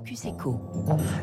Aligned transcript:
Focus 0.00 0.24
Echo. 0.24 0.58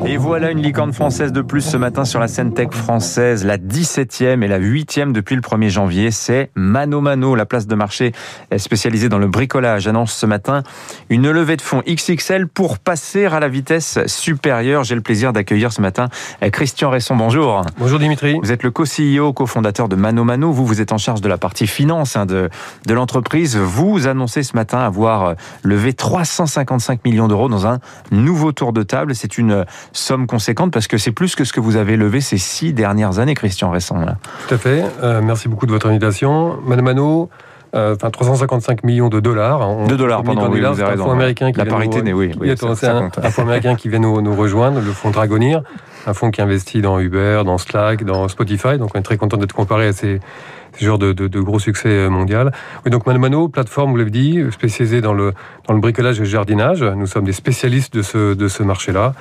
Et 0.05 0.18
voilà 0.18 0.51
une 0.51 0.61
licorne 0.61 0.93
française 0.93 1.31
de 1.31 1.41
plus 1.41 1.61
ce 1.61 1.77
matin 1.77 2.05
sur 2.05 2.20
la 2.20 2.27
scène 2.27 2.54
tech 2.54 2.70
française, 2.72 3.44
la 3.44 3.58
17e 3.58 4.44
et 4.44 4.48
la 4.48 4.60
8e 4.60 5.14
depuis 5.14 5.36
le 5.36 5.42
1er 5.42 5.70
janvier. 5.70 6.12
C'est 6.12 6.52
Mano 6.54 7.02
Mano, 7.02 7.34
la 7.34 7.48
place 7.48 7.66
de 7.66 7.74
marché 7.74 8.12
spécialisée 8.55 9.10
dans 9.10 9.18
le 9.18 9.28
bricolage, 9.28 9.88
annonce 9.88 10.13
ce 10.13 10.28
matin 10.28 10.62
une 11.10 11.32
levée 11.32 11.55
de 11.58 11.62
fonds 11.63 11.82
XXL 11.88 12.48
pour 12.48 12.78
passer 12.78 13.26
à 13.26 13.40
la 13.40 13.48
vitesse 13.48 13.98
supérieure. 14.05 14.83
J'ai 14.83 14.96
le 14.96 15.01
plaisir 15.01 15.33
d'accueillir 15.33 15.71
ce 15.71 15.81
matin 15.81 16.09
Christian 16.51 16.91
Resson. 16.91 17.15
Bonjour. 17.15 17.63
Bonjour 17.79 17.97
Dimitri. 17.97 18.37
Vous 18.43 18.51
êtes 18.51 18.61
le 18.61 18.69
co-CEO, 18.69 19.33
cofondateur 19.33 19.89
de 19.89 19.95
Mano 19.95 20.23
Mano. 20.23 20.51
Vous, 20.51 20.67
vous 20.67 20.81
êtes 20.81 20.91
en 20.91 20.99
charge 20.99 21.21
de 21.21 21.29
la 21.29 21.39
partie 21.39 21.65
finance 21.65 22.15
hein, 22.15 22.27
de, 22.27 22.49
de 22.85 22.93
l'entreprise. 22.93 23.57
Vous 23.57 24.05
annoncez 24.05 24.43
ce 24.43 24.55
matin 24.55 24.79
avoir 24.79 25.33
levé 25.63 25.93
355 25.93 27.03
millions 27.05 27.27
d'euros 27.27 27.49
dans 27.49 27.65
un 27.65 27.79
nouveau 28.11 28.51
tour 28.51 28.66
de 28.71 28.84
table. 28.84 29.15
C'est 29.15 29.38
une 29.38 29.65
somme 29.91 30.27
conséquente 30.27 30.71
parce 30.71 30.87
que 30.87 30.97
c'est 30.97 31.11
plus 31.11 31.36
que 31.36 31.43
ce 31.43 31.54
que 31.54 31.60
vous 31.60 31.75
avez 31.75 31.97
levé 31.97 32.22
ces 32.22 32.38
six 32.38 32.74
dernières 32.74 33.20
années, 33.20 33.34
Christian 33.34 33.72
Resson. 33.72 34.05
Tout 34.48 34.54
à 34.54 34.58
fait. 34.58 34.84
Euh, 35.04 35.22
merci 35.22 35.48
beaucoup 35.48 35.66
de 35.66 35.72
votre 35.72 35.88
invitation. 35.88 36.58
Madame 36.66 36.86
Mano, 36.86 37.30
euh, 37.76 37.96
enfin 37.96 38.10
355 38.10 38.84
millions 38.84 39.10
de 39.10 39.20
dollars. 39.20 39.86
De 39.88 39.96
dollars, 39.96 40.24
pardon, 40.24 40.48
oui, 40.50 40.60
vous 40.60 40.66
avez 40.66 40.84
raison. 40.84 41.12
américain 41.12 41.52
qui 41.52 41.58
La 41.58 41.66
parité, 41.66 42.02
nous, 42.02 42.18
oui, 42.18 42.32
oui 42.40 42.54
c'est 42.76 42.88
un, 42.88 43.10
un, 43.22 43.30
fonds 43.30 43.44
américain 43.44 43.76
qui 43.76 43.90
vient 43.90 44.00
nous, 44.00 44.22
nous, 44.22 44.36
rejoindre, 44.36 44.80
le 44.80 44.91
fonds 44.91 45.12
Dragonir, 45.12 45.63
un 46.06 46.14
fonds 46.14 46.32
qui 46.32 46.42
investit 46.42 46.82
dans 46.82 47.00
Uber, 47.00 47.42
dans 47.46 47.58
Slack, 47.58 48.04
dans 48.04 48.28
Spotify. 48.28 48.78
Donc 48.78 48.92
on 48.96 49.00
est 49.00 49.04
très 49.04 49.18
content 49.18 49.38
d'être 49.38 49.54
comparé 49.54 49.88
à 49.88 49.94
ces, 49.94 50.20
ces 50.74 50.86
genres 50.86 51.00
de, 51.00 51.14
de, 51.14 51.28
de, 51.28 51.40
gros 51.40 51.60
succès 51.60 52.10
mondial. 52.10 52.52
Oui, 52.86 52.92
donc 52.92 53.05
Mano, 53.08 53.48
plateforme, 53.48 53.92
vous 53.92 53.98
l'avez 53.98 54.12
dit, 54.12 54.40
spécialisée 54.52 55.02
dans 55.02 55.14
le, 55.14 55.34
dans 55.68 55.74
le 55.74 55.80
bricolage 55.80 56.18
et 56.18 56.24
le 56.24 56.30
jardinage. 56.30 56.84
Nous 56.84 57.08
sommes 57.08 57.26
des 57.26 57.34
spécialistes 57.34 57.94
de 57.96 58.02
ce, 58.02 58.34
de 58.34 58.48
ce 58.48 58.64
marché-là. 58.64 59.14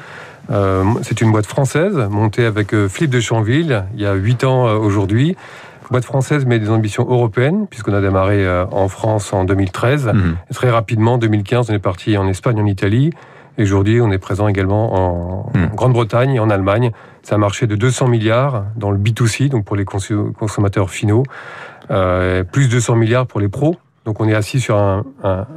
Euh, 0.51 0.85
c'est 1.03 1.21
une 1.21 1.33
boîte 1.33 1.47
française 1.47 1.97
montée 2.11 2.45
avec 2.45 2.73
euh, 2.73 2.89
Philippe 2.89 3.11
de 3.11 3.21
Chanville 3.21 3.85
il 3.95 4.01
y 4.01 4.07
a 4.07 4.15
huit 4.15 4.45
ans 4.45 4.69
euh, 4.69 4.75
aujourd'hui. 4.77 5.37
Boîte 5.91 6.05
française 6.05 6.45
mais 6.47 6.59
des 6.61 6.71
ambitions 6.71 7.05
européennes 7.09 7.67
puisqu'on 7.69 7.95
a 7.95 8.01
démarré 8.01 8.45
euh, 8.47 8.65
en 8.71 8.89
France 8.89 9.33
en 9.33 9.45
2013 9.45 10.07
Mhm. 10.15 10.37
et 10.51 10.55
très 10.55 10.71
rapidement 10.71 11.15
en 11.15 11.19
2015 11.19 11.71
on 11.71 11.75
est 11.75 11.81
parti 11.81 12.17
en 12.17 12.29
Espagne, 12.29 12.61
en 12.61 12.67
Italie 12.67 13.11
et 13.59 13.63
aujourd'hui 13.63 14.01
on 14.01 14.11
est 14.11 14.19
présent 14.19 14.49
également 14.49 14.95
en 14.95 15.51
Mhm. 15.55 15.71
Grande-Bretagne 15.75 16.35
et 16.35 16.41
en 16.41 16.51
Allemagne. 16.51 16.91
C'est 17.23 17.35
un 17.35 17.39
marché 17.39 17.67
de 17.67 17.77
200 17.77 18.09
milliards 18.09 18.65
dans 18.77 18.91
le 18.91 18.99
B2C 18.99 19.49
donc 19.49 19.65
pour 19.65 19.77
les 19.77 19.85
consommateurs 19.85 20.91
finaux, 20.91 21.23
euh, 21.91 22.45
plus 22.45 22.69
200 22.69 22.97
milliards 22.97 23.27
pour 23.27 23.41
les 23.41 23.49
pros. 23.49 23.77
Donc 24.07 24.21
on 24.21 24.29
est 24.29 24.35
assis 24.35 24.61
sur 24.61 24.79
un, 24.79 25.05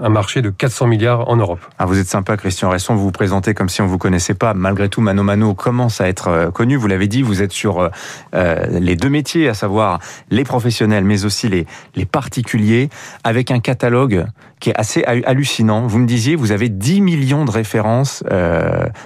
marché 0.10 0.42
de 0.42 0.50
400 0.50 0.88
milliards 0.88 1.30
en 1.30 1.36
Europe. 1.36 1.60
Ah, 1.78 1.86
vous 1.86 2.00
êtes 2.00 2.08
sympa, 2.08 2.36
Christian 2.36 2.72
Resson. 2.72 2.96
Vous 2.96 3.04
vous 3.04 3.12
présentez 3.12 3.54
comme 3.54 3.70
si 3.70 3.84
on 3.84 3.86
vous 3.86 4.00
connaissait 4.00 4.34
pas. 4.34 4.56
Malgré 4.56 4.90
tout, 4.90 5.02
Mano 5.02 5.22
Mano 5.22 5.54
commence 5.54 6.02
à 6.02 6.08
être 6.08 6.30
euh, 6.30 6.50
connu. 6.50 6.76
Vous 6.76 6.88
l'avez 6.88 7.08
dit, 7.08 7.22
vous 7.22 7.44
êtes 7.44 7.52
sur 7.52 7.80
euh, 7.80 7.90
euh, 8.34 8.66
les 8.72 8.96
deux 8.96 9.10
métiers, 9.10 9.50
à 9.50 9.54
savoir 9.54 10.00
les 10.32 10.44
professionnels, 10.44 11.04
mais 11.04 11.26
aussi 11.26 11.48
les, 11.48 11.68
particuliers, 12.06 12.90
avec 13.24 13.52
un 13.52 13.60
catalogue 13.60 14.26
qui 14.60 14.72
est 14.72 14.76
assez 14.76 15.04
hallucinant. 15.04 15.86
Vous 15.86 16.00
me 16.00 16.08
disiez, 16.08 16.36
vous 16.36 16.52
avez 16.52 16.70
10 16.70 17.02
millions 17.02 17.46
de 17.46 17.52
références 17.52 18.24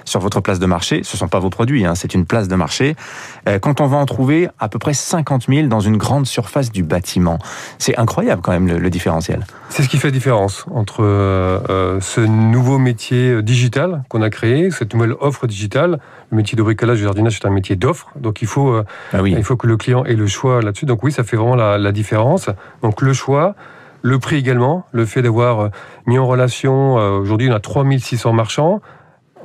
sur 0.04 0.18
votre 0.18 0.40
place 0.40 0.58
de 0.58 0.66
marché. 0.66 1.02
Ce 1.04 1.16
sont 1.16 1.28
pas 1.28 1.38
vos 1.38 1.50
produits, 1.50 1.84
hein, 1.84 1.94
c'est 1.94 2.14
une 2.14 2.24
place 2.24 2.48
de 2.48 2.56
marché. 2.56 2.96
Quand 3.60 3.80
on 3.80 3.86
va 3.86 3.98
en 3.98 4.06
trouver 4.06 4.48
à 4.58 4.68
peu 4.68 4.80
près 4.80 4.94
50 4.94 5.46
000 5.48 5.68
dans 5.68 5.78
une 5.78 5.96
grande 5.96 6.26
surface 6.26 6.72
du 6.72 6.82
bâtiment, 6.82 7.38
c'est 7.78 7.96
incroyable 7.96 8.42
quand 8.42 8.50
même 8.50 8.66
le, 8.66 8.78
le 8.78 8.90
différentiel. 8.90 9.33
C'est 9.68 9.82
ce 9.82 9.88
qui 9.88 9.98
fait 9.98 10.08
la 10.08 10.12
différence 10.12 10.66
entre 10.70 11.02
euh, 11.02 12.00
ce 12.00 12.20
nouveau 12.20 12.78
métier 12.78 13.42
digital 13.42 14.02
qu'on 14.08 14.22
a 14.22 14.30
créé, 14.30 14.70
cette 14.70 14.94
nouvelle 14.94 15.14
offre 15.20 15.46
digitale. 15.46 15.98
Le 16.30 16.36
métier 16.36 16.56
de 16.56 16.62
bricolage 16.62 16.98
et 16.98 17.00
de 17.00 17.06
jardinage, 17.06 17.38
c'est 17.40 17.46
un 17.46 17.50
métier 17.50 17.76
d'offre. 17.76 18.10
Donc 18.16 18.42
il 18.42 18.48
faut, 18.48 18.68
euh, 18.70 18.84
Ah 19.12 19.22
oui. 19.22 19.34
il 19.36 19.44
faut 19.44 19.56
que 19.56 19.66
le 19.66 19.76
client 19.76 20.04
ait 20.04 20.14
le 20.14 20.26
choix 20.26 20.62
là-dessus. 20.62 20.86
Donc 20.86 21.02
oui, 21.02 21.12
ça 21.12 21.24
fait 21.24 21.36
vraiment 21.36 21.56
la, 21.56 21.78
la 21.78 21.92
différence. 21.92 22.48
Donc 22.82 23.02
le 23.02 23.12
choix, 23.12 23.54
le 24.02 24.18
prix 24.18 24.36
également, 24.36 24.86
le 24.92 25.06
fait 25.06 25.22
d'avoir 25.22 25.60
euh, 25.60 25.68
mis 26.06 26.18
en 26.18 26.26
relation, 26.26 26.98
euh, 26.98 27.18
aujourd'hui 27.18 27.50
on 27.50 27.54
a 27.54 27.60
3600 27.60 28.32
marchands. 28.32 28.80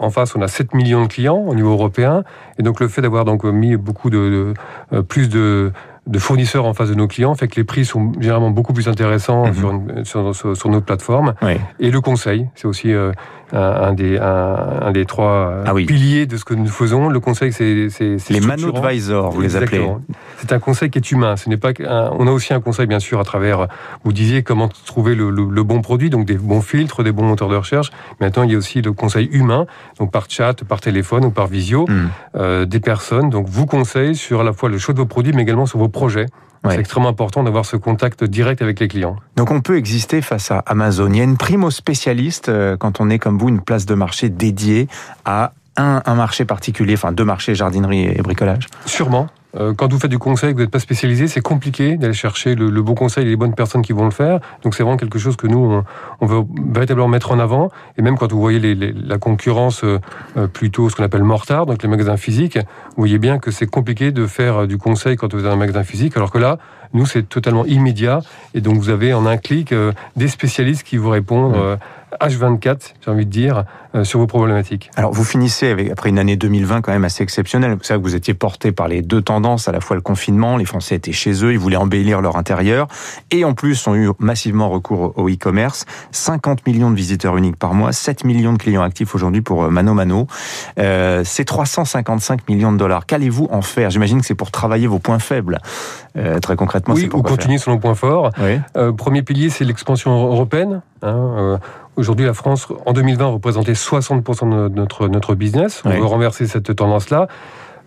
En 0.02 0.12
face, 0.12 0.34
on 0.36 0.42
a 0.42 0.48
7 0.48 0.74
millions 0.76 1.04
de 1.04 1.08
clients 1.08 1.36
au 1.36 1.54
niveau 1.54 1.72
européen. 1.72 2.24
Et 2.58 2.64
donc, 2.64 2.80
le 2.80 2.88
fait 2.88 3.02
d'avoir 3.02 3.26
donc 3.26 3.44
mis 3.44 3.76
beaucoup 3.76 4.10
de, 4.10 4.54
de 4.94 5.02
plus 5.02 5.28
de, 5.28 5.74
de 6.10 6.20
fournisseurs 6.20 6.66
en 6.66 6.74
face 6.74 6.90
de 6.90 6.96
nos 6.96 7.08
clients 7.08 7.36
fait 7.36 7.48
que 7.48 7.56
les 7.56 7.64
prix 7.64 7.86
sont 7.86 8.12
généralement 8.20 8.50
beaucoup 8.50 8.74
plus 8.74 8.88
intéressants 8.88 9.46
Mhm. 9.48 9.54
sur, 9.54 9.72
une- 9.72 10.04
sur, 10.56 10.70
notre 10.70 10.86
plateforme. 10.86 11.36
Oui. 11.44 11.54
Et 11.80 11.92
le 11.92 12.02
conseil, 12.02 12.48
c'est 12.56 12.66
aussi 12.68 12.92
euh, 12.92 13.12
un, 13.54 13.94
des, 13.94 14.18
un, 14.18 14.80
un 14.88 14.92
des 14.92 15.06
trois 15.06 15.32
euh, 15.52 15.64
Ah 15.68 15.74
oui. 15.76 15.86
piliers 15.86 16.26
de 16.26 16.36
ce 16.38 16.44
que 16.46 16.56
nous 16.56 16.68
faisons. 16.68 17.10
Le 17.10 17.20
conseil, 17.20 17.54
c'est 17.54 17.64
Les 17.66 17.90
structurant. 18.20 18.48
Mano 18.48 18.76
Advisors, 18.76 19.32
vous 19.32 19.42
les 19.42 19.56
appelez. 19.56 19.88
C'est 20.40 20.54
un 20.54 20.60
conseil 20.60 20.90
qui 20.90 20.98
est 21.00 21.12
humain. 21.12 21.36
Ce 21.36 21.50
n'est 21.50 21.58
pas 21.58 21.74
qu'un- 21.74 22.12
on 22.18 22.26
a 22.28 22.32
aussi 22.32 22.54
un 22.54 22.62
conseil 22.62 22.88
bien 22.88 23.00
sûr 23.00 23.20
à 23.20 23.24
travers. 23.24 23.68
Vous 24.04 24.14
disiez 24.14 24.42
comment 24.44 24.70
trouver 24.86 25.16
le, 25.16 25.30
le- 25.30 25.50
le 25.50 25.64
bon 25.64 25.82
produit, 25.82 26.10
donc 26.10 26.26
des 26.26 26.36
bons 26.38 26.62
filtres, 26.62 27.04
des 27.04 27.12
bons 27.12 27.24
moteurs 27.26 27.50
de 27.50 27.56
recherche. 27.56 27.92
Maintenant, 28.20 28.44
il 28.44 28.52
y 28.52 28.56
a 28.56 28.58
aussi 28.58 28.82
le 28.82 28.94
conseil 28.94 29.28
humain, 29.32 29.66
donc 30.00 30.12
par 30.12 30.26
chat, 30.30 30.64
par 30.64 30.82
téléphone 30.82 31.26
ou 31.26 31.32
par 31.32 31.48
visio, 31.48 31.86
Hmm. 31.88 32.08
euh, 32.36 32.66
des 32.66 32.80
personnes. 32.80 33.30
Donc 33.30 33.48
vous 33.50 33.66
conseillent 33.66 34.16
sur 34.16 34.42
à 34.42 34.44
la 34.44 34.54
fois 34.54 34.70
le 34.70 34.78
choix 34.78 34.94
de 34.94 35.00
vos 35.00 35.06
produits, 35.06 35.34
mais 35.34 35.42
également 35.44 35.66
sur 35.66 35.80
vos 35.80 35.90
projets. 35.90 36.26
Ouais. 36.66 36.74
C'est 36.74 36.80
extrêmement 36.82 37.10
important 37.10 37.42
d'avoir 37.44 37.66
ce 37.66 37.78
contact 37.78 38.24
direct 38.26 38.62
avec 38.62 38.80
les 38.82 38.88
clients. 38.90 39.16
Donc 39.38 39.50
on 39.50 39.62
peut 39.62 39.78
exister 39.78 40.22
face 40.22 40.52
à 40.52 40.60
Amazon. 40.66 41.08
Il 41.12 41.18
y 41.18 41.22
a 41.22 41.24
une 41.24 41.38
primo 41.38 41.72
spécialiste 41.72 42.50
euh, 42.50 42.76
quand 42.76 43.00
on 43.00 43.10
est 43.10 43.18
comme 43.20 43.38
vous 43.38 43.48
une 43.50 43.62
place 43.62 43.86
de 43.86 43.94
marché 43.96 44.28
dédiée 44.30 44.90
à 45.24 45.54
un, 45.78 46.02
un 46.06 46.16
marché 46.16 46.44
particulier, 46.44 46.96
enfin 46.96 47.14
deux 47.14 47.24
marchés 47.24 47.56
jardinerie 47.56 48.04
et 48.08 48.22
bricolage? 48.22 48.68
Sûrement. 48.86 49.28
Euh, 49.56 49.74
Quand 49.74 49.92
vous 49.92 49.98
faites 50.00 50.12
du 50.12 50.20
conseil, 50.20 50.52
que 50.52 50.56
vous 50.58 50.62
n'êtes 50.62 50.72
pas 50.72 50.80
spécialisé, 50.80 51.28
c'est 51.28 51.42
compliqué 51.42 51.98
d'aller 51.98 52.14
chercher 52.14 52.54
le, 52.56 52.70
le 52.70 52.82
bon 52.84 52.94
conseil 52.94 53.26
et 53.26 53.30
les 53.30 53.36
bonnes 53.36 53.56
personnes 53.56 53.82
qui 53.82 53.94
vont 53.94 54.06
le 54.06 54.12
faire. 54.12 54.40
Donc 54.64 54.76
c'est 54.76 54.84
vraiment 54.84 54.98
quelque 54.98 55.18
chose 55.18 55.36
que 55.38 55.48
nous, 55.48 55.58
on, 55.60 55.84
on 56.22 56.26
veut 56.28 56.44
véritablement 56.72 57.08
mettre 57.08 57.32
en 57.32 57.40
avant. 57.40 57.72
Et 57.98 58.02
même 58.04 58.18
quand 58.18 58.32
vous 58.32 58.40
voyez 58.40 58.60
les, 58.60 58.76
les- 58.76 58.94
la 58.94 59.18
concurrence 59.18 59.84
euh, 59.84 60.00
euh, 60.38 60.48
plutôt 60.48 60.90
ce 60.90 60.96
qu'on 60.96 61.04
appelle 61.04 61.24
mortard, 61.24 61.66
donc 61.66 61.82
les 61.82 61.90
magasins 61.90 62.18
physiques, 62.18 62.58
vous 62.58 62.96
voyez 62.98 63.18
bien 63.18 63.40
que 63.40 63.50
c'est 63.52 63.66
compliqué 63.68 64.12
de 64.12 64.28
faire 64.28 64.62
euh, 64.64 64.68
du 64.68 64.78
conseil 64.78 65.16
quand 65.16 65.34
vous 65.34 65.40
êtes 65.40 65.46
dans 65.46 65.52
un 65.52 65.56
magasin 65.56 65.84
physique, 65.84 66.16
alors 66.16 66.32
que 66.32 66.38
là, 66.38 66.58
nous, 66.94 67.06
c'est 67.06 67.24
totalement 67.28 67.66
immédiat. 67.66 68.22
Et 68.54 68.62
donc 68.62 68.78
vous 68.78 68.90
avez 68.90 69.14
en 69.14 69.26
un 69.26 69.38
clic 69.38 69.72
euh, 69.72 69.92
des 70.16 70.28
spécialistes 70.28 70.84
qui 70.84 70.98
vous 70.98 71.10
répondent 71.10 71.56
euh, 71.56 71.78
H24, 72.22 72.94
j'ai 73.04 73.12
envie 73.12 73.26
de 73.26 73.32
dire, 73.32 73.66
euh, 73.96 74.04
sur 74.04 74.20
vos 74.20 74.28
problématiques. 74.28 74.92
Alors 74.96 75.12
vous 75.12 75.24
finissez 75.24 75.68
avec, 75.68 75.90
après 75.92 76.10
une 76.10 76.20
année 76.20 76.36
2020 76.36 76.82
quand 76.82 76.92
même 76.92 77.06
assez 77.06 77.24
exceptionnelle. 77.24 77.74
Vous 77.74 77.84
savez 77.84 78.00
que 78.00 78.06
vous 78.06 78.16
étiez 78.16 78.34
porté 78.34 78.72
par 78.72 78.88
les 78.88 79.02
deux 79.02 79.22
tendances, 79.22 79.68
à 79.68 79.72
la 79.72 79.80
fois 79.80 79.96
le 79.96 80.02
confinement, 80.02 80.58
les 80.58 80.66
Français 80.66 80.96
étaient 80.96 81.12
chez 81.12 81.44
eux, 81.44 81.54
ils 81.54 81.60
voulaient 81.60 81.78
embellir 81.78 82.22
leur 82.22 82.38
intérieur, 82.38 82.88
et 83.32 83.46
en 83.46 83.54
plus 83.54 83.88
ont 83.88 83.96
eu 83.96 84.10
massivement 84.20 84.70
recours 84.70 85.14
au 85.18 85.30
e-commerce. 85.30 85.86
50 86.12 86.66
millions 86.66 86.92
de 86.92 86.96
visiteurs 86.96 87.38
uniques 87.38 87.58
par 87.58 87.74
mois, 87.74 87.92
7 87.92 88.24
millions 88.26 88.54
de 88.54 88.58
clients 88.58 88.84
actifs 88.84 89.16
aujourd'hui 89.16 89.42
pour 89.42 89.64
euh, 89.64 89.70
Mano 89.70 89.94
Mano. 89.94 90.28
Euh, 90.80 91.24
c'est 91.26 91.46
355 91.46 92.48
millions 92.50 92.72
de 92.72 92.78
dollars. 92.78 93.06
Qu'allez-vous 93.06 93.48
en 93.52 93.62
faire? 93.62 93.90
J'imagine 93.90 94.22
que 94.22 94.26
c'est 94.26 94.36
pour 94.36 94.52
travailler 94.52 94.88
vos 94.88 95.00
points 95.00 95.20
faibles. 95.20 95.60
Euh, 96.18 96.40
très 96.40 96.56
concrètement, 96.56 96.79
Oui, 96.88 97.02
faire 97.02 97.22
continuer 97.24 97.58
sur 97.58 97.72
nos 97.72 97.80
points 97.80 97.96
forts. 97.96 98.32
Oui. 98.40 98.60
Euh, 98.78 98.92
premier 98.92 99.22
pilier, 99.22 99.50
c'est 99.50 99.66
l'expansion 99.66 100.12
européenne. 100.32 100.82
hein. 101.02 101.34
Euh, 101.38 101.58
Aujourd'hui, 101.96 102.26
la 102.26 102.34
France, 102.34 102.68
en 102.86 102.94
2020, 102.94 103.26
représentait 103.26 103.74
60% 103.74 104.70
de 104.70 104.74
notre, 104.74 105.10
notre 105.10 105.36
business. 105.36 105.82
On 105.84 105.90
Oui. 105.90 105.98
veut 106.00 106.06
renverser 106.06 106.48
cette 106.48 106.74
tendance-là. 106.74 107.28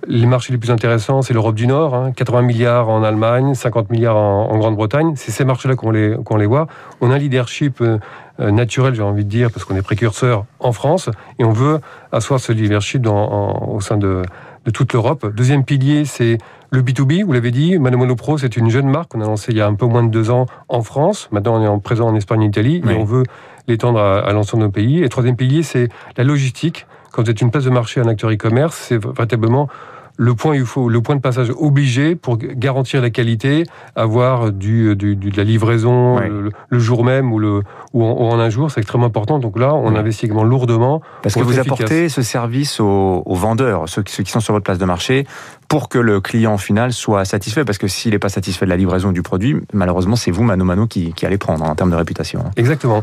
Les 0.07 0.27
marchés 0.27 0.53
les 0.53 0.59
plus 0.59 0.71
intéressants, 0.73 1.23
c'est 1.23 1.33
l'Europe 1.33 1.55
du 1.55 1.67
Nord, 1.69 1.95
hein, 1.95 2.11
80 2.13 2.43
milliards 2.43 2.89
en 2.91 3.03
Allemagne, 3.05 3.55
50 3.55 3.89
milliards 3.91 4.17
en, 4.17 4.51
en 4.51 4.59
Grande-Bretagne. 4.59 5.15
C'est 5.17 5.31
ces 5.31 5.45
marchés-là 5.45 5.77
qu'on 5.77 5.93
les, 5.93 6.17
qu'on 6.25 6.37
les 6.37 6.45
voit. 6.47 6.67
On 7.01 7.11
a 7.11 7.15
un 7.15 7.19
leadership 7.19 7.81
euh, 7.81 7.99
euh, 8.41 8.51
naturel, 8.51 8.95
j'ai 8.95 9.03
envie 9.03 9.25
de 9.25 9.31
dire, 9.31 9.51
parce 9.53 9.65
qu'on 9.65 9.77
est 9.77 9.83
précurseur 9.83 10.45
en 10.59 10.73
France, 10.73 11.09
et 11.39 11.45
on 11.45 11.53
veut 11.53 11.81
asseoir 12.11 12.41
ce 12.41 12.53
leadership 12.53 13.01
dans, 13.01 13.17
en- 13.17 13.69
au 13.75 13.81
sein 13.81 13.97
de, 13.97 14.23
de 14.67 14.71
toute 14.73 14.93
l'Europe. 14.93 15.25
Deuxième 15.35 15.65
pilier, 15.65 16.05
c'est 16.05 16.37
le 16.73 16.81
B2B, 16.83 17.23
vous 17.25 17.33
l'avez 17.33 17.51
dit. 17.51 17.79
Mano 17.79 18.17
Pro, 18.17 18.39
c'est 18.39 18.57
une 18.57 18.71
jeune 18.71 18.89
marque 18.89 19.11
qu'on 19.13 19.21
a 19.21 19.27
lancée 19.27 19.53
il 19.53 19.59
y 19.59 19.61
a 19.61 19.67
un 19.67 19.75
peu 19.75 19.85
moins 19.85 20.03
de 20.03 20.09
deux 20.09 20.31
ans 20.31 20.47
en 20.69 20.83
France. 20.83 21.29
Maintenant, 21.31 21.61
on 21.61 21.63
est 21.63 21.69
en 21.69 21.79
présent 21.79 22.09
en 22.09 22.15
Espagne 22.17 22.41
et 22.43 22.45
en 22.47 22.49
Italie, 22.49 22.81
Oui. 22.85 22.95
et 22.95 22.97
on 22.97 23.05
veut 23.05 23.25
l'étendre 23.69 24.01
à, 24.01 24.21
à 24.21 24.33
l'ensemble 24.33 24.63
de 24.63 24.67
nos 24.69 24.73
pays. 24.73 25.03
Et 25.05 25.09
troisième 25.11 25.37
pilier, 25.37 25.63
c'est 25.63 25.91
la 26.17 26.25
logistique. 26.25 26.87
Quand 27.13 27.23
vous 27.23 27.31
êtes 27.31 27.43
une 27.43 27.51
place 27.51 27.65
de 27.65 27.71
marché, 27.71 28.01
un 28.01 28.09
acteur 28.09 28.31
e-commerce, 28.31 28.75
c'est 28.89 28.97
véritablement 29.05 29.69
le 30.17 30.35
point, 30.35 30.55
il 30.55 30.65
faut, 30.67 30.89
le 30.89 31.01
point 31.01 31.17
de 31.17 31.21
passage 31.21 31.51
obligé 31.59 32.15
pour 32.17 32.37
garantir 32.37 33.01
la 33.01 33.11
qualité, 33.11 33.65
avoir 33.97 34.53
du, 34.53 34.95
du- 34.95 35.17
du- 35.17 35.31
de 35.31 35.37
la 35.37 35.45
livraison 35.45 36.17
Ouais. 36.19 36.29
le, 36.29 36.51
le 36.69 36.79
jour 36.79 37.05
même 37.05 37.33
ou, 37.33 37.39
le, 37.39 37.63
ou, 37.93 38.05
en, 38.05 38.13
ou 38.13 38.25
en 38.31 38.39
un 38.39 38.51
jour, 38.51 38.71
c'est 38.71 38.81
extrêmement 38.81 39.07
important. 39.07 39.39
Donc 39.39 39.59
là, 39.59 39.75
on 39.75 39.93
Ouais. 39.93 39.99
investit 39.99 40.27
également 40.27 40.45
lourdement. 40.45 41.01
Parce 41.23 41.35
que 41.35 41.41
vous 41.41 41.59
efficace. 41.59 41.67
apportez 41.81 42.09
ce 42.09 42.23
service 42.23 42.79
aux, 42.79 43.23
aux 43.25 43.35
vendeurs, 43.35 43.89
ceux, 43.89 44.03
qui- 44.03 44.13
ceux 44.15 44.23
qui 44.23 44.31
sont 44.31 44.41
sur 44.41 44.53
votre 44.55 44.65
place 44.65 44.79
de 44.79 44.85
marché, 44.85 45.27
pour 45.69 45.89
que 45.89 45.99
le 45.99 46.21
client 46.21 46.59
final 46.59 46.93
soit 46.93 47.25
satisfait. 47.25 47.65
Parce 47.65 47.79
que 47.79 47.89
s'il 47.89 48.13
n'est 48.13 48.19
pas 48.19 48.29
satisfait 48.29 48.67
de 48.67 48.71
la 48.71 48.77
livraison 48.77 49.13
du 49.13 49.23
produit, 49.23 49.57
malheureusement, 49.73 50.17
c'est 50.17 50.31
vous, 50.31 50.43
Mano 50.45 50.65
Mano, 50.65 50.87
qui, 50.87 51.13
qui 51.15 51.25
allez 51.27 51.39
prendre 51.39 51.65
en 51.65 51.75
termes 51.75 51.91
de 51.91 51.97
réputation. 51.97 52.45
Exactement. 52.57 53.03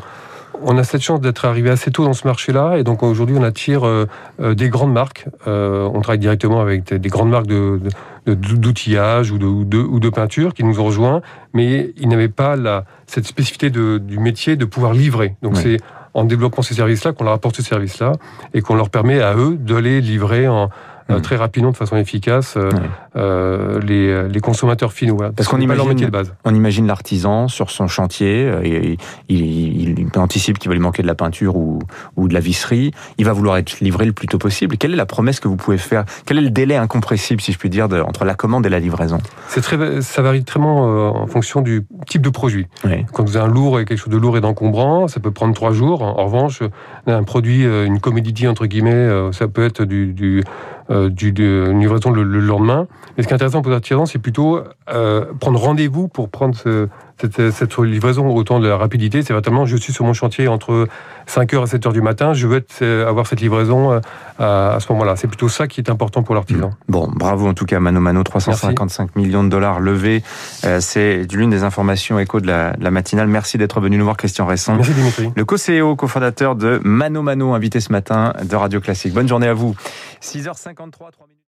On 0.63 0.77
a 0.77 0.83
cette 0.83 1.01
chance 1.01 1.21
d'être 1.21 1.45
arrivé 1.45 1.69
assez 1.69 1.91
tôt 1.91 2.05
dans 2.05 2.13
ce 2.13 2.27
marché-là, 2.27 2.77
et 2.77 2.83
donc 2.83 3.03
aujourd'hui 3.03 3.35
on 3.37 3.43
attire 3.43 3.81
des 4.39 4.69
grandes 4.69 4.93
marques. 4.93 5.25
on 5.45 5.99
travaille 6.01 6.19
directement 6.19 6.61
avec 6.61 6.93
des, 6.93 7.09
grandes 7.09 7.29
marques 7.29 7.47
de, 7.47 7.79
d'outillage 8.25 9.31
ou 9.31 9.37
de, 9.37 9.45
ou, 9.77 9.99
de, 9.99 10.09
peinture 10.09 10.53
qui 10.53 10.63
nous 10.63 10.79
ont 10.79 10.85
rejoints, 10.85 11.21
mais 11.53 11.93
ils 11.97 12.07
n'avaient 12.07 12.29
pas 12.29 12.55
la, 12.55 12.85
cette 13.07 13.25
spécificité 13.25 13.69
du 13.69 14.19
métier 14.19 14.55
de 14.55 14.65
pouvoir 14.65 14.93
livrer. 14.93 15.35
Donc 15.41 15.57
c'est 15.57 15.77
en 16.13 16.23
développant 16.23 16.61
ces 16.61 16.73
services-là 16.73 17.13
qu'on 17.13 17.23
leur 17.23 17.33
apporte 17.33 17.55
ces 17.55 17.63
services-là 17.63 18.13
et 18.53 18.61
qu'on 18.61 18.75
leur 18.75 18.89
permet 18.89 19.21
à 19.21 19.35
eux 19.35 19.57
de 19.57 19.75
les 19.75 20.01
livrer 20.01 20.47
en, 20.47 20.69
euh, 21.09 21.17
hmm. 21.17 21.21
très 21.21 21.35
rapidement, 21.35 21.71
de 21.71 21.77
façon 21.77 21.97
efficace, 21.97 22.55
euh, 22.55 22.69
euh, 23.15 23.79
les, 23.81 24.27
les, 24.27 24.39
consommateurs 24.39 24.93
finaux. 24.93 25.17
Parce 25.35 25.49
qu'on 25.49 25.59
imagine, 25.59 25.93
de 25.95 26.07
base. 26.07 26.33
on 26.45 26.53
imagine 26.53 26.85
l'artisan 26.85 27.47
sur 27.47 27.71
son 27.71 27.87
chantier, 27.87 28.51
il, 28.63 28.97
il, 29.27 29.99
il, 29.99 30.07
anticipe 30.17 30.59
qu'il 30.59 30.69
va 30.69 30.75
lui 30.75 30.81
manquer 30.81 31.01
de 31.01 31.07
la 31.07 31.15
peinture 31.15 31.55
ou, 31.55 31.79
ou, 32.15 32.27
de 32.27 32.33
la 32.33 32.39
visserie, 32.39 32.91
il 33.17 33.25
va 33.25 33.33
vouloir 33.33 33.57
être 33.57 33.79
livré 33.79 34.05
le 34.05 34.13
plus 34.13 34.27
tôt 34.27 34.37
possible. 34.37 34.77
Quelle 34.77 34.93
est 34.93 34.97
la 34.97 35.07
promesse 35.07 35.39
que 35.39 35.47
vous 35.47 35.55
pouvez 35.55 35.77
faire? 35.77 36.05
Quel 36.25 36.37
est 36.37 36.41
le 36.41 36.51
délai 36.51 36.75
incompressible, 36.75 37.41
si 37.41 37.53
je 37.53 37.57
puis 37.57 37.69
dire, 37.69 37.89
de, 37.89 38.01
entre 38.01 38.23
la 38.23 38.35
commande 38.35 38.65
et 38.65 38.69
la 38.69 38.79
livraison? 38.79 39.17
C'est 39.47 39.61
très, 39.61 40.01
ça 40.01 40.21
varie 40.21 40.43
très 40.43 40.59
en 40.59 41.25
fonction 41.27 41.61
du 41.61 41.85
type 42.07 42.21
de 42.21 42.29
produit. 42.29 42.67
Quand 43.13 43.23
vous 43.23 43.37
avez 43.37 43.45
un 43.45 43.51
lourd 43.51 43.79
et 43.79 43.85
quelque 43.85 43.97
chose 43.97 44.13
de 44.13 44.17
lourd 44.17 44.37
et 44.37 44.41
d'encombrant, 44.41 45.07
ça 45.07 45.19
peut 45.19 45.31
prendre 45.31 45.53
trois 45.53 45.71
jours. 45.71 46.01
En 46.01 46.25
revanche, 46.25 46.61
un 47.07 47.23
produit, 47.23 47.63
une 47.63 47.99
commodity 47.99 48.47
entre 48.47 48.65
guillemets, 48.65 49.31
ça 49.31 49.47
peut 49.47 49.63
être 49.63 49.85
du, 49.85 50.13
du 50.13 50.43
euh, 50.91 51.09
du, 51.09 51.31
d'une 51.31 51.79
livraison 51.79 52.09
le, 52.09 52.23
lendemain. 52.23 52.87
Mais 53.15 53.23
ce 53.23 53.27
qui 53.27 53.33
est 53.33 53.35
intéressant 53.35 53.61
pour 53.61 53.71
l'artisan, 53.71 54.05
c'est 54.05 54.19
plutôt 54.19 54.59
euh, 54.89 55.25
prendre 55.39 55.59
rendez-vous 55.59 56.07
pour 56.07 56.29
prendre 56.29 56.55
ce, 56.55 56.87
cette, 57.19 57.51
cette, 57.51 57.77
livraison 57.77 58.27
autant 58.27 58.59
de 58.59 58.67
la 58.67 58.77
rapidité. 58.77 59.21
C'est 59.23 59.33
vraiment, 59.33 59.65
je 59.65 59.77
suis 59.77 59.93
sur 59.93 60.05
mon 60.05 60.13
chantier 60.13 60.47
entre 60.47 60.87
5h 61.27 61.61
et 61.61 61.77
7h 61.77 61.91
du 61.91 62.01
matin, 62.01 62.33
je 62.33 62.47
veux 62.47 62.63
avoir 63.07 63.27
cette 63.27 63.41
livraison 63.41 63.93
euh, 63.93 63.99
à, 64.39 64.79
ce 64.79 64.91
moment-là. 64.91 65.15
C'est 65.15 65.27
plutôt 65.27 65.49
ça 65.49 65.67
qui 65.67 65.81
est 65.81 65.89
important 65.89 66.23
pour 66.23 66.35
l'artisan. 66.35 66.71
Bon, 66.87 67.09
bravo 67.13 67.47
en 67.47 67.53
tout 67.53 67.65
cas, 67.65 67.79
Mano 67.79 67.99
Mano, 67.99 68.23
355 68.23 69.15
millions 69.15 69.43
de 69.43 69.49
dollars 69.49 69.79
levés. 69.79 70.23
c'est 70.79 71.25
l'une 71.31 71.49
des 71.49 71.63
informations 71.63 72.19
écho 72.19 72.39
de 72.39 72.47
la, 72.47 72.73
de 72.73 72.83
la 72.83 72.91
matinale. 72.91 73.27
Merci 73.27 73.57
d'être 73.57 73.79
venu 73.79 73.97
nous 73.97 74.05
voir, 74.05 74.17
Christian 74.17 74.45
Resson. 74.45 74.75
Merci 74.75 74.93
Dimitri. 74.93 75.31
Le 75.35 75.45
co-CEO, 75.45 75.95
cofondateur 75.95 76.55
de 76.55 76.79
Mano 76.83 77.21
Mano, 77.21 77.53
invité 77.53 77.79
ce 77.79 77.91
matin 77.91 78.33
de 78.43 78.55
Radio 78.55 78.79
Classique. 78.79 79.13
Bonne 79.13 79.27
journée 79.27 79.47
à 79.47 79.53
vous. 79.53 79.75
6h53, 80.21 80.91
3 80.91 81.11
minutes. 81.27 81.29